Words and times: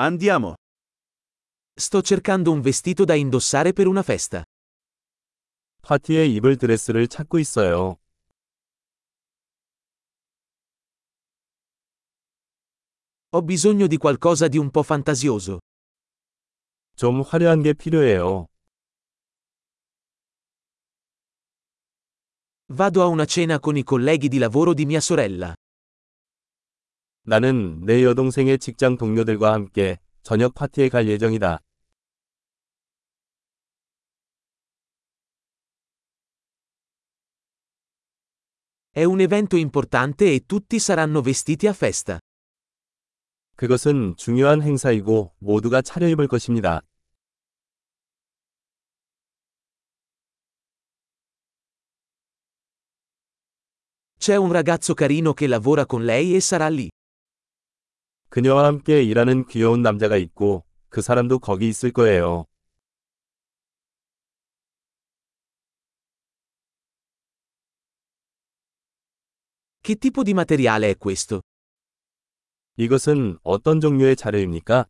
Andiamo. 0.00 0.54
Sto 1.74 2.02
cercando 2.02 2.52
un 2.52 2.60
vestito 2.60 3.04
da 3.04 3.14
indossare 3.14 3.72
per 3.72 3.88
una 3.88 4.04
festa. 4.04 4.44
파티에 5.82 6.26
입을 6.26 6.56
드레스를 6.56 7.08
찾고 7.08 7.40
있어요. 7.40 7.96
Ho 13.30 13.42
bisogno 13.42 13.88
di 13.88 13.96
qualcosa 13.96 14.46
di 14.46 14.58
un 14.58 14.70
po' 14.70 14.84
fantasioso. 14.84 15.58
좀 16.94 17.22
화려한 17.22 17.64
게 17.64 17.72
필요해요. 17.72 18.46
Vado 22.66 23.02
a 23.02 23.06
una 23.06 23.24
cena 23.24 23.58
con 23.58 23.76
i 23.76 23.82
colleghi 23.82 24.28
di 24.28 24.38
lavoro 24.38 24.74
di 24.74 24.86
mia 24.86 25.00
sorella. 25.00 25.52
나는 27.28 27.84
내 27.84 28.04
여동생의 28.04 28.58
직장 28.58 28.96
동료들과 28.96 29.52
함께 29.52 29.98
저녁 30.22 30.54
파티에 30.54 30.88
갈 30.88 31.06
예정이다. 31.08 31.58
È 38.94 39.04
un 39.04 39.20
evento 39.20 39.58
importante 39.58 40.24
e 40.24 40.46
tutti 40.46 40.78
saranno 40.78 41.20
vestiti 41.20 41.66
a 41.66 41.74
festa. 41.74 42.18
그것은 43.56 44.14
중요한 44.16 44.62
행사이고 44.62 45.34
모두가 45.38 45.82
차려입을 45.82 46.28
것입니다. 46.28 46.80
C'è 54.18 54.36
un 54.36 54.50
ragazzo 54.50 54.94
carino 54.94 55.34
che 55.34 55.46
lavora 55.46 55.84
con 55.84 56.04
lei 56.04 56.34
e 56.34 56.40
sarà 56.40 56.68
lì. 56.68 56.88
그녀와 58.30 58.66
함께 58.66 59.02
일하는 59.02 59.46
귀여운 59.46 59.82
남자가 59.82 60.16
있고 60.16 60.64
그 60.88 61.00
사람도 61.00 61.38
거기 61.38 61.68
있을 61.68 61.92
거예요. 61.92 62.44
Che 69.82 69.96
tipo 69.96 70.22
di 70.22 70.32
materiale 70.32 70.90
è 70.90 70.98
questo? 70.98 71.40
이것은 72.76 73.38
어떤 73.42 73.80
종류의 73.80 74.16
자료입니까? 74.16 74.86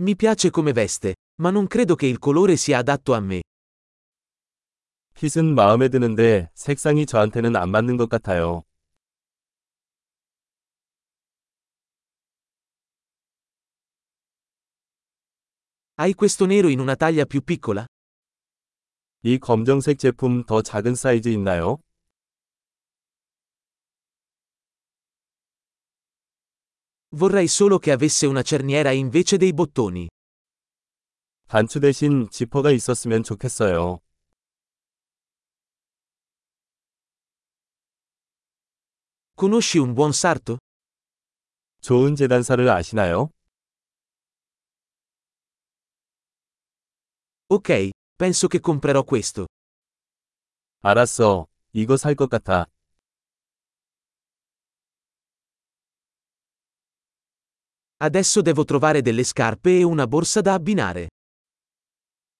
Mi 0.00 0.16
piace 0.16 0.50
come 0.50 0.72
veste, 0.72 1.16
ma 1.40 1.50
non 1.50 1.66
credo 1.66 1.96
che 1.96 2.06
il 2.06 2.18
colore 2.18 2.56
sia 2.56 2.78
adatto 2.78 3.14
a 3.14 3.20
me. 3.20 3.42
핏은 5.14 5.54
마음에 5.54 5.88
드는데 5.88 6.50
색상이 6.54 7.06
저한테는 7.06 7.56
안 7.56 7.70
맞는 7.70 7.96
것 7.96 8.08
같아요. 8.08 8.64
Hai 15.98 16.14
questo 16.14 16.46
nero 16.46 16.68
in 16.68 16.80
una 16.80 16.96
taglia 16.96 17.24
più 17.24 17.42
piccola? 17.42 17.86
이 19.24 19.38
검정색 19.38 19.98
제품 19.98 20.44
더 20.44 20.62
작은 20.62 20.94
사이즈 20.96 21.28
있나요? 21.28 21.78
Vorrei 27.14 27.46
solo 27.46 27.78
che 27.78 27.92
avesse 27.92 28.26
una 28.26 28.42
cerniera 28.42 28.90
invece 28.90 29.36
dei 29.36 29.52
bottoni. 29.52 30.08
단추 31.46 31.78
대신 31.80 32.28
지퍼가 32.30 32.70
있었으면 32.70 33.22
좋겠어요. 33.22 34.00
Conosci 39.42 39.78
un 39.78 39.92
buon 39.92 40.12
sarto? 40.12 40.56
좋은 41.80 42.14
재단사를 42.14 42.68
아시나요? 42.68 43.30
Ok, 47.48 47.90
penso 48.16 48.46
che 48.46 48.60
comprerò 48.60 49.02
questo. 49.02 49.46
알았어. 50.82 51.48
이거 51.72 51.96
살 51.96 52.14
것 52.14 52.28
같아. 52.28 52.66
Adesso 57.96 58.42
devo 58.42 58.64
trovare 58.64 59.02
delle 59.02 59.24
scarpe 59.24 59.78
e 59.78 59.82
una 59.82 60.06
borsa 60.06 60.40
da 60.40 60.52
abbinare. 60.54 61.08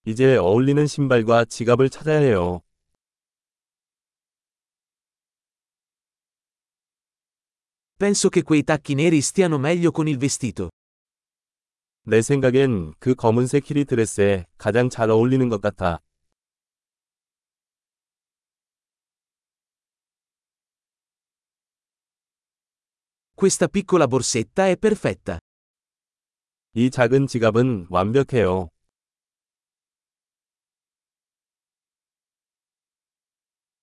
이제 0.07 0.37
어울리는 0.37 0.87
신발과 0.87 1.47
지갑을 1.47 1.91
찾아야 1.91 2.21
해요. 2.21 2.63
Penso 8.02 8.30
che 8.30 8.44
quei 8.44 8.64
tacchi 8.64 8.94
neri 8.94 9.22
stiano 9.22 9.58
meglio 9.58 9.92
con 9.92 10.08
il 10.08 10.18
vestito. 10.18 10.70
내 12.04 12.22
생각엔 12.22 12.94
그 13.00 13.16
검은색 13.16 13.66
키리 13.66 13.84
드레스에 13.86 14.46
가장 14.58 14.90
잘 14.90 15.10
어울리는 15.10 15.50
것 15.50 15.62
같아. 15.62 16.00
Questa 23.36 23.68
piccola 23.68 24.08
borsetta 24.08 24.68
è 24.68 24.76
perfetta. 24.78 25.40
이 26.74 26.90
작은 26.90 27.28
지갑은 27.28 27.88
완벽해요. 27.90 28.70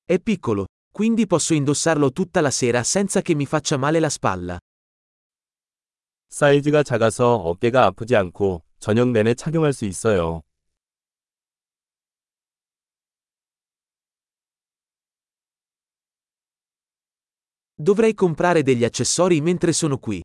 È 0.06 0.18
piccolo, 0.18 0.66
quindi 0.90 1.26
posso 1.26 1.54
indossarlo 1.54 2.12
tutta 2.12 2.40
la 2.40 2.50
sera 2.50 2.82
senza 2.82 3.20
che 3.20 3.34
mi 3.34 3.46
faccia 3.46 3.76
male 3.76 4.00
la 4.00 4.08
spalla. 4.08 4.58
사이즈가 6.28 6.82
작아서 6.82 7.36
어깨가 7.36 7.84
아프지 7.86 8.16
않고 8.16 8.62
저녁 8.80 9.10
내내 9.10 9.34
착용할 9.34 9.72
수 9.72 9.84
있어요. 9.84 10.42
Dovrei 17.76 18.14
comprare 18.14 18.62
degli 18.62 18.84
accessori 18.84 19.40
mentre 19.40 19.70
sono 19.70 19.98
qui. 19.98 20.22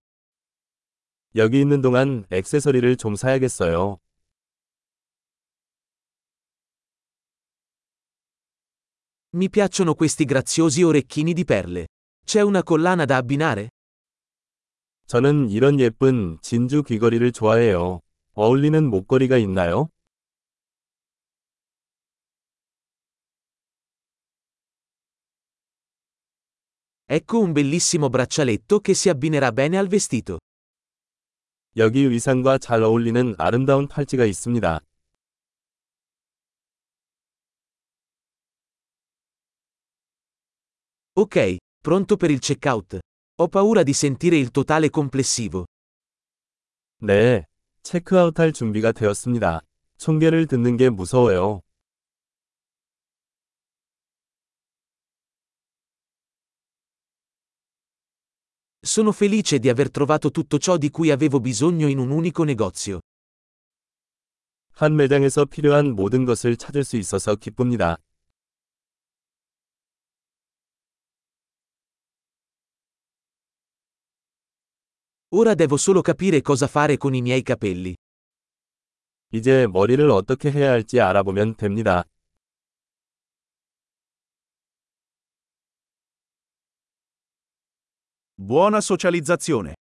여기 1.35 1.61
있는 1.61 1.81
동안 1.81 2.25
액세서리를 2.31 2.95
좀 2.97 3.15
사야겠어요. 3.15 3.99
Mi 9.35 9.47
piacciono 9.47 9.93
questi 9.93 10.25
graziosi 10.25 10.81
orecchini 10.81 11.33
di 11.33 11.45
perle. 11.45 11.89
C'è 12.25 12.41
una 12.41 12.63
collana 12.63 13.05
da 13.05 13.17
abbinare? 13.17 13.69
저는 15.05 15.49
이런 15.49 15.79
예쁜 15.79 16.39
진주 16.41 16.81
귀걸이를 16.83 17.31
좋아해요. 17.31 17.99
어울리는 18.33 18.89
목걸이가 18.89 19.37
있나요? 19.37 19.89
Ecco 27.05 27.39
un 27.39 27.53
bellissimo 27.53 28.09
braccialetto 28.09 28.79
che 28.79 28.93
si 28.93 29.09
abbinerà 29.09 29.51
bene 29.51 29.77
al 29.77 29.87
vestito. 29.87 30.37
여기 31.77 32.01
의상과 32.01 32.57
잘 32.57 32.83
어울리는 32.83 33.35
아름다운 33.37 33.87
팔찌가 33.87 34.25
있습니다. 34.25 34.79
Ok, 41.13 41.57
pronto 41.81 42.15
per 42.15 42.31
il 42.31 42.39
checkout. 42.39 42.99
Ho 43.41 43.47
paura 43.47 43.83
di 43.83 43.93
sentire 43.93 44.37
il 44.37 44.51
totale 44.51 44.89
complessivo. 44.89 45.65
네, 47.01 47.45
체크아웃할 47.83 48.53
준비가 48.53 48.91
되었습니다. 48.91 49.61
총계를 49.97 50.47
듣는 50.47 50.77
게 50.77 50.89
무서워요. 50.89 51.61
Sono 58.81 59.11
felice 59.11 59.59
di 59.59 59.69
aver 59.69 59.91
trovato 59.91 60.31
tutto 60.31 60.57
ciò 60.57 60.77
di 60.77 60.89
cui 60.89 61.11
avevo 61.11 61.39
bisogno 61.39 61.87
in 61.87 61.99
un 61.99 62.11
unico 62.11 62.43
negozio. 62.43 62.99
한 64.71 64.95
매장에서 64.95 65.43
필요한 65.45 65.93
모든 65.93 66.23
것을 66.23 66.55
찾을 66.55 66.85
수 66.85 66.95
있어서 66.95 67.35
기쁩니다. 67.35 67.97
Ora 75.33 75.53
devo 75.53 75.77
solo 75.77 76.01
capire 76.01 76.41
cosa 76.41 76.67
fare 76.67 76.97
con 76.97 77.13
i 77.13 77.21
miei 77.21 77.43
capelli. 77.43 77.95
이제 79.31 79.67
머리를 79.67 80.09
어떻게 80.09 80.51
해야 80.51 80.71
할지 80.71 80.99
알아보면 80.99 81.55
됩니다. 81.55 82.03
Buona 88.35 88.79
socializzazione. 88.79 89.75